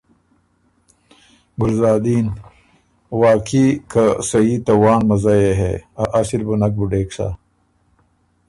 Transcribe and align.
ګلزادین: 1.59 2.27
واقعي 3.21 3.67
که 3.91 4.03
صحیح 4.29 4.59
ته 4.65 4.73
وانړ 4.81 5.01
مزئ 5.09 5.37
يې 5.45 5.53
هې، 5.61 5.73
ا 6.01 6.03
اصل 6.19 6.41
بُو 6.47 6.53
نک 6.61 6.73
بُډېک 6.79 7.09
سَۀ 7.17 7.27